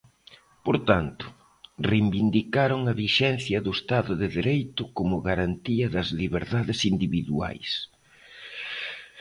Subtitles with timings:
[0.65, 1.25] Por tanto,
[1.89, 7.69] reivindicaron a vixencia do Estado de dereito como "garantía das liberdades individuais".